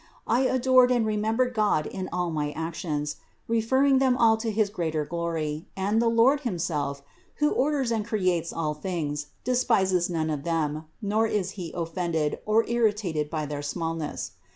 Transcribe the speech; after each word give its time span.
I 0.25 0.45
adored 0.47 0.89
and 0.91 1.05
remembered 1.05 1.53
God 1.53 1.85
in 1.85 2.09
all 2.11 2.31
my 2.31 2.53
actions, 2.53 3.17
referring 3.47 3.99
them 3.99 4.17
all 4.17 4.35
to 4.37 4.49
his 4.49 4.71
greater 4.71 5.05
glory; 5.05 5.67
and 5.77 6.01
the 6.01 6.09
Lord 6.09 6.39
himself, 6.39 7.03
who 7.35 7.51
orders 7.51 7.91
and 7.91 8.03
creates 8.03 8.51
all 8.51 8.73
things, 8.73 9.27
de 9.43 9.51
spises 9.51 10.09
none 10.09 10.31
of 10.31 10.41
them, 10.43 10.85
nor 11.03 11.27
is 11.27 11.51
He 11.51 11.71
offended, 11.75 12.39
or 12.47 12.65
irritated 12.67 13.29
by 13.29 13.45
their 13.45 13.61
smallness. 13.61 14.31